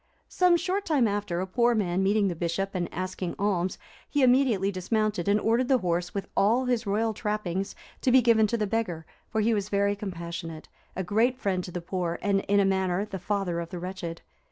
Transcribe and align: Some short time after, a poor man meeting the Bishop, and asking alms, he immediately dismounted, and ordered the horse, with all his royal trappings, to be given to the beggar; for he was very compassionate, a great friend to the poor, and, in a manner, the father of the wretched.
Some 0.29 0.57
short 0.57 0.83
time 0.83 1.07
after, 1.07 1.41
a 1.41 1.45
poor 1.45 1.75
man 1.75 2.01
meeting 2.01 2.27
the 2.27 2.35
Bishop, 2.35 2.71
and 2.73 2.91
asking 2.91 3.35
alms, 3.37 3.77
he 4.09 4.23
immediately 4.23 4.71
dismounted, 4.71 5.27
and 5.27 5.39
ordered 5.39 5.67
the 5.67 5.77
horse, 5.77 6.11
with 6.11 6.27
all 6.35 6.65
his 6.65 6.87
royal 6.87 7.13
trappings, 7.13 7.75
to 8.01 8.11
be 8.11 8.19
given 8.19 8.47
to 8.47 8.57
the 8.57 8.65
beggar; 8.65 9.05
for 9.29 9.41
he 9.41 9.53
was 9.53 9.69
very 9.69 9.95
compassionate, 9.95 10.67
a 10.95 11.03
great 11.03 11.37
friend 11.37 11.63
to 11.65 11.71
the 11.71 11.81
poor, 11.81 12.17
and, 12.23 12.39
in 12.47 12.59
a 12.59 12.65
manner, 12.65 13.05
the 13.05 13.19
father 13.19 13.59
of 13.59 13.69
the 13.69 13.77
wretched. 13.77 14.23